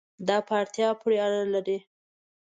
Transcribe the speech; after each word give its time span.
دا 0.27 0.37
په 0.47 0.53
اړتیا 0.59 0.89
پورې 1.01 1.17
اړه 1.25 1.41
لري 1.53 1.77